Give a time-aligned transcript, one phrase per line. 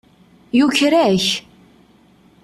[0.57, 1.27] Yuker-ak.